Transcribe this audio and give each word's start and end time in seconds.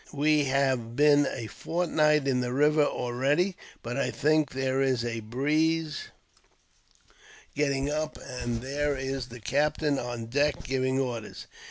We 0.13 0.45
have 0.45 0.95
been 0.95 1.27
a 1.31 1.45
fortnight 1.45 2.27
in 2.27 2.41
the 2.41 2.51
river 2.51 2.83
already. 2.85 3.55
But 3.83 3.97
I 3.97 4.09
think 4.09 4.49
there 4.49 4.81
is 4.81 5.05
a 5.05 5.19
breeze 5.19 6.05
getting 7.55 7.91
up, 7.91 8.17
and 8.17 8.61
there 8.63 8.97
is 8.97 9.27
the 9.27 9.39
captain 9.39 9.99
on 9.99 10.25
deck, 10.25 10.63
giving 10.63 10.97
orders." 10.97 11.45